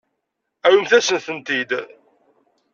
Awimt-asen-ten-id. 0.65 1.71